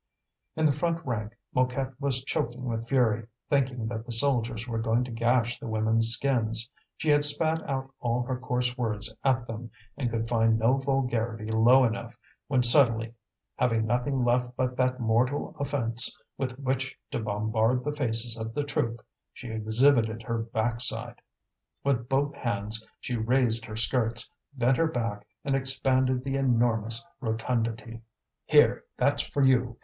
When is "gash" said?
5.11-5.59